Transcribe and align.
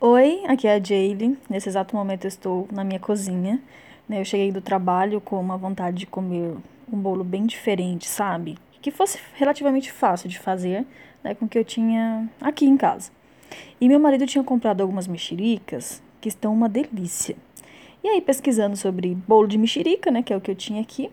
Oi, 0.00 0.44
aqui 0.46 0.68
é 0.68 0.76
a 0.76 0.78
Jaylee. 0.78 1.36
Nesse 1.50 1.68
exato 1.68 1.96
momento 1.96 2.24
eu 2.24 2.28
estou 2.28 2.68
na 2.70 2.84
minha 2.84 3.00
cozinha. 3.00 3.60
Né? 4.08 4.20
Eu 4.20 4.24
cheguei 4.24 4.52
do 4.52 4.60
trabalho 4.60 5.20
com 5.20 5.40
uma 5.40 5.56
vontade 5.56 5.96
de 5.96 6.06
comer 6.06 6.54
um 6.92 6.96
bolo 6.96 7.24
bem 7.24 7.44
diferente, 7.46 8.06
sabe? 8.06 8.56
Que 8.80 8.92
fosse 8.92 9.18
relativamente 9.34 9.90
fácil 9.90 10.28
de 10.28 10.38
fazer, 10.38 10.86
né? 11.24 11.34
Com 11.34 11.46
o 11.46 11.48
que 11.48 11.58
eu 11.58 11.64
tinha 11.64 12.30
aqui 12.40 12.64
em 12.64 12.76
casa. 12.76 13.10
E 13.80 13.88
meu 13.88 13.98
marido 13.98 14.24
tinha 14.24 14.44
comprado 14.44 14.82
algumas 14.82 15.08
mexericas 15.08 16.00
que 16.20 16.28
estão 16.28 16.54
uma 16.54 16.68
delícia. 16.68 17.34
E 18.04 18.06
aí, 18.06 18.20
pesquisando 18.20 18.76
sobre 18.76 19.16
bolo 19.16 19.48
de 19.48 19.58
mexerica, 19.58 20.12
né? 20.12 20.22
Que 20.22 20.32
é 20.32 20.36
o 20.36 20.40
que 20.40 20.52
eu 20.52 20.54
tinha 20.54 20.80
aqui, 20.80 21.10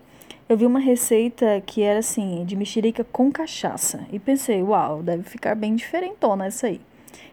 eu 0.47 0.55
vi 0.55 0.65
uma 0.67 0.79
receita 0.79 1.59
que 1.65 1.81
era 1.81 1.97
assim, 1.97 2.45
de 2.45 2.55
mexerica 2.55 3.03
com 3.03 3.31
cachaça. 3.31 4.05
E 4.13 4.19
pensei, 4.19 4.61
uau, 4.61 5.01
deve 5.01 5.23
ficar 5.23 5.55
bem 5.55 5.75
diferentona 5.75 6.45
essa 6.45 6.67
aí. 6.67 6.79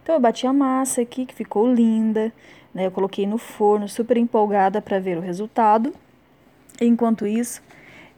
Então 0.03 0.15
eu 0.15 0.21
bati 0.21 0.47
a 0.47 0.53
massa 0.53 1.03
aqui, 1.03 1.27
que 1.27 1.35
ficou 1.35 1.73
linda, 1.73 2.33
né? 2.75 2.87
Eu 2.87 2.91
coloquei 2.91 3.27
no 3.27 3.39
forno, 3.39 3.89
super 3.89 4.17
empolgada 4.17 4.81
para 4.81 4.99
ver 4.99 5.19
o 5.19 5.21
resultado. 5.21 5.95
Enquanto 6.81 7.27
isso, 7.27 7.63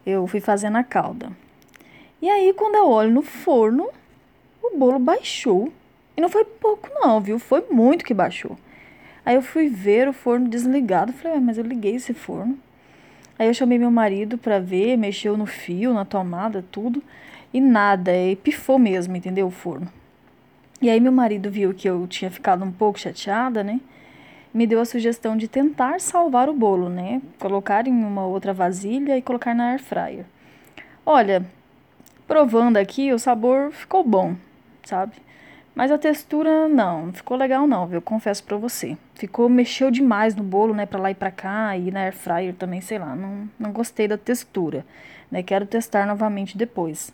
eu 0.05 0.25
fui 0.27 0.39
fazendo 0.39 0.77
a 0.77 0.83
calda. 0.83 1.31
E 2.21 2.29
aí, 2.29 2.53
quando 2.53 2.75
eu 2.75 2.89
olho 2.89 3.11
no 3.11 3.21
forno, 3.21 3.89
o 4.63 4.77
bolo 4.77 4.99
baixou. 4.99 5.71
E 6.17 6.21
não 6.21 6.29
foi 6.29 6.45
pouco 6.45 6.89
não, 6.93 7.19
viu? 7.19 7.37
Foi 7.37 7.65
muito 7.69 8.05
que 8.05 8.13
baixou. 8.13 8.57
Aí 9.25 9.35
eu 9.35 9.41
fui 9.41 9.67
ver 9.67 10.07
o 10.07 10.13
forno 10.13 10.47
desligado, 10.47 11.11
falei, 11.11 11.39
mas 11.39 11.57
eu 11.57 11.63
liguei 11.63 11.95
esse 11.95 12.13
forno. 12.13 12.57
Aí 13.37 13.47
eu 13.47 13.53
chamei 13.53 13.77
meu 13.77 13.91
marido 13.91 14.37
para 14.37 14.59
ver, 14.59 14.97
mexeu 14.97 15.35
no 15.35 15.45
fio, 15.45 15.93
na 15.93 16.05
tomada, 16.05 16.63
tudo, 16.71 17.03
e 17.53 17.59
nada, 17.59 18.15
e 18.15 18.35
pifou 18.35 18.79
mesmo, 18.79 19.15
entendeu? 19.15 19.47
O 19.47 19.51
forno. 19.51 19.91
E 20.85 20.89
aí 20.91 20.99
meu 20.99 21.11
marido 21.11 21.49
viu 21.49 21.73
que 21.73 21.89
eu 21.89 22.05
tinha 22.05 22.29
ficado 22.29 22.63
um 22.63 22.71
pouco 22.71 22.99
chateada, 22.99 23.63
né? 23.63 23.81
Me 24.53 24.67
deu 24.67 24.79
a 24.79 24.85
sugestão 24.85 25.35
de 25.35 25.47
tentar 25.47 25.99
salvar 25.99 26.47
o 26.47 26.53
bolo, 26.53 26.89
né? 26.89 27.23
Colocar 27.39 27.87
em 27.87 27.91
uma 27.91 28.27
outra 28.27 28.53
vasilha 28.53 29.17
e 29.17 29.21
colocar 29.23 29.55
na 29.55 29.71
air 29.71 29.81
fryer. 29.81 30.25
Olha, 31.03 31.43
provando 32.27 32.77
aqui, 32.77 33.11
o 33.11 33.17
sabor 33.17 33.71
ficou 33.71 34.03
bom, 34.03 34.35
sabe? 34.83 35.13
Mas 35.73 35.89
a 35.89 35.97
textura 35.97 36.67
não, 36.67 37.07
não 37.07 37.13
ficou 37.13 37.35
legal 37.35 37.65
não, 37.65 37.87
viu? 37.87 37.99
Confesso 37.99 38.43
para 38.43 38.55
você. 38.55 38.95
Ficou 39.15 39.49
mexeu 39.49 39.89
demais 39.89 40.35
no 40.35 40.43
bolo, 40.43 40.75
né, 40.75 40.85
para 40.85 40.99
lá 40.99 41.09
e 41.09 41.15
para 41.15 41.31
cá 41.31 41.75
e 41.75 41.89
na 41.89 42.01
air 42.01 42.13
fryer 42.13 42.53
também, 42.53 42.79
sei 42.79 42.99
lá, 42.99 43.15
não 43.15 43.49
não 43.59 43.71
gostei 43.71 44.07
da 44.07 44.19
textura, 44.19 44.85
né? 45.31 45.41
Quero 45.41 45.65
testar 45.65 46.05
novamente 46.05 46.55
depois. 46.55 47.11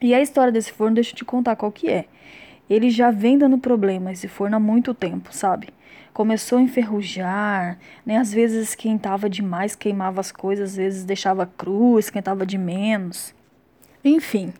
E 0.00 0.12
a 0.12 0.20
história 0.20 0.52
desse 0.52 0.72
forno, 0.72 0.96
deixa 0.96 1.12
eu 1.12 1.16
te 1.16 1.24
contar 1.24 1.54
qual 1.54 1.70
que 1.70 1.88
é 1.88 2.06
ele 2.70 2.88
já 2.88 3.10
vem 3.10 3.36
dando 3.36 3.58
problema 3.58 4.12
esse 4.12 4.28
forno 4.28 4.56
há 4.56 4.60
muito 4.60 4.94
tempo, 4.94 5.34
sabe? 5.34 5.70
Começou 6.12 6.58
a 6.58 6.62
enferrujar, 6.62 7.78
né? 8.06 8.16
Às 8.16 8.32
vezes 8.32 8.68
esquentava 8.68 9.28
demais, 9.28 9.74
queimava 9.74 10.20
as 10.20 10.30
coisas, 10.30 10.70
às 10.70 10.76
vezes 10.76 11.04
deixava 11.04 11.46
cru, 11.46 11.98
esquentava 11.98 12.46
de 12.46 12.56
menos. 12.56 13.34
Enfim, 14.04 14.52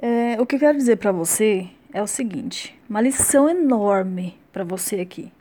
é, 0.00 0.40
o 0.40 0.44
que 0.44 0.56
eu 0.56 0.58
quero 0.58 0.76
dizer 0.76 0.96
para 0.96 1.12
você 1.12 1.68
é 1.92 2.02
o 2.02 2.06
seguinte: 2.06 2.76
uma 2.90 3.00
lição 3.00 3.48
enorme 3.48 4.36
para 4.52 4.64
você 4.64 5.00
aqui. 5.00 5.32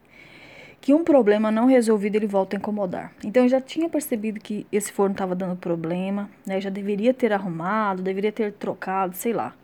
Que 0.80 0.94
um 0.94 1.03
problema 1.03 1.50
não 1.50 1.66
resolvido 1.66 2.16
ele 2.16 2.28
volta 2.28 2.56
a 2.56 2.59
incomodar. 2.59 3.11
Então 3.23 3.44
eu 3.44 3.50
já 3.50 3.59
tinha 3.59 3.89
percebido 3.89 4.39
que 4.39 4.67
esse 4.72 4.92
forno 4.92 5.14
estava 5.14 5.33
dando 5.33 5.56
problema, 5.56 6.30
né? 6.45 6.61
Já 6.61 6.70
deveria 6.70 7.11
ter 7.11 7.33
arrumado, 7.33 8.03
deveria 8.03 8.31
ter 8.31 8.53
trocado, 8.53 9.16
sei 9.16 9.33
lá. 9.33 9.56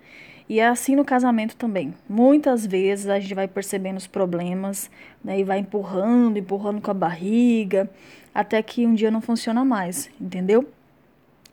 E 0.52 0.60
é 0.60 0.68
assim 0.68 0.98
no 0.98 1.06
casamento 1.06 1.56
também. 1.56 1.94
Muitas 2.10 2.66
vezes 2.66 3.08
a 3.08 3.18
gente 3.18 3.34
vai 3.34 3.48
percebendo 3.48 3.96
os 3.96 4.06
problemas 4.06 4.92
né, 5.24 5.40
e 5.40 5.46
vai 5.46 5.60
empurrando, 5.60 6.38
empurrando 6.38 6.82
com 6.82 6.92
a 6.92 6.94
barriga, 6.94 7.90
até 8.36 8.62
que 8.62 8.86
um 8.86 8.94
dia 8.94 9.10
não 9.10 9.22
funciona 9.22 9.64
mais, 9.64 10.10
entendeu? 10.20 10.70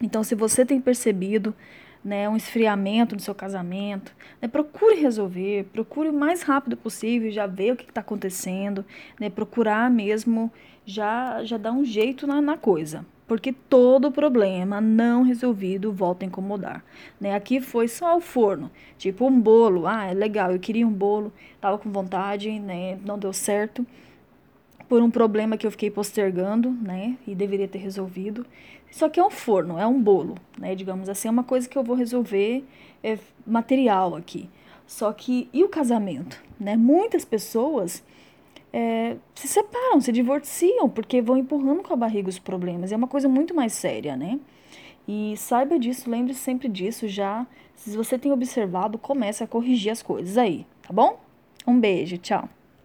Então, 0.02 0.24
se 0.24 0.34
você 0.34 0.66
tem 0.66 0.80
percebido 0.80 1.54
né, 2.04 2.28
um 2.28 2.36
esfriamento 2.36 3.14
no 3.14 3.20
seu 3.20 3.36
casamento, 3.36 4.12
né, 4.42 4.48
procure 4.48 4.96
resolver, 4.96 5.68
procure 5.72 6.08
o 6.08 6.12
mais 6.12 6.42
rápido 6.42 6.76
possível, 6.76 7.30
já 7.30 7.46
ver 7.46 7.74
o 7.74 7.76
que 7.76 7.84
está 7.84 8.00
acontecendo, 8.00 8.84
né, 9.20 9.30
procurar 9.30 9.88
mesmo 9.88 10.50
já, 10.84 11.44
já 11.44 11.56
dar 11.56 11.70
um 11.70 11.84
jeito 11.84 12.26
na, 12.26 12.40
na 12.40 12.56
coisa 12.56 13.06
porque 13.28 13.52
todo 13.52 14.10
problema 14.10 14.80
não 14.80 15.22
resolvido 15.22 15.92
volta 15.92 16.24
a 16.24 16.26
incomodar. 16.26 16.82
Né? 17.20 17.34
Aqui 17.34 17.60
foi 17.60 17.86
só 17.86 18.16
o 18.16 18.20
forno, 18.20 18.70
tipo 18.96 19.26
um 19.26 19.38
bolo. 19.38 19.86
Ah, 19.86 20.06
é 20.06 20.14
legal, 20.14 20.50
eu 20.50 20.58
queria 20.58 20.86
um 20.86 20.92
bolo, 20.92 21.30
tava 21.60 21.76
com 21.76 21.90
vontade, 21.90 22.58
né? 22.58 22.98
Não 23.04 23.18
deu 23.18 23.32
certo 23.32 23.86
por 24.88 25.02
um 25.02 25.10
problema 25.10 25.58
que 25.58 25.66
eu 25.66 25.70
fiquei 25.70 25.90
postergando, 25.90 26.70
né? 26.70 27.16
E 27.26 27.34
deveria 27.34 27.68
ter 27.68 27.78
resolvido. 27.78 28.46
Só 28.90 29.10
que 29.10 29.20
é 29.20 29.24
um 29.24 29.30
forno, 29.30 29.78
é 29.78 29.86
um 29.86 30.00
bolo, 30.00 30.36
né? 30.58 30.74
Digamos 30.74 31.10
assim, 31.10 31.28
é 31.28 31.30
uma 31.30 31.44
coisa 31.44 31.68
que 31.68 31.76
eu 31.76 31.84
vou 31.84 31.94
resolver 31.94 32.64
é 33.04 33.18
material 33.46 34.16
aqui. 34.16 34.48
Só 34.86 35.12
que 35.12 35.50
e 35.52 35.62
o 35.62 35.68
casamento, 35.68 36.42
né? 36.58 36.76
Muitas 36.76 37.26
pessoas 37.26 38.02
é, 38.72 39.16
se 39.34 39.48
separam, 39.48 40.00
se 40.00 40.12
divorciam, 40.12 40.88
porque 40.88 41.22
vão 41.22 41.36
empurrando 41.36 41.82
com 41.82 41.92
a 41.92 41.96
barriga 41.96 42.28
os 42.28 42.38
problemas. 42.38 42.92
É 42.92 42.96
uma 42.96 43.08
coisa 43.08 43.28
muito 43.28 43.54
mais 43.54 43.72
séria, 43.72 44.16
né? 44.16 44.38
E 45.06 45.34
saiba 45.36 45.78
disso, 45.78 46.10
lembre 46.10 46.34
-se 46.34 46.40
sempre 46.40 46.68
disso 46.68 47.08
já. 47.08 47.46
Se 47.74 47.96
você 47.96 48.18
tem 48.18 48.32
observado, 48.32 48.98
comece 48.98 49.42
a 49.42 49.46
corrigir 49.46 49.92
as 49.92 50.02
coisas 50.02 50.36
aí, 50.36 50.66
tá 50.82 50.92
bom? 50.92 51.18
Um 51.66 51.78
beijo, 51.80 52.18
tchau. 52.18 52.48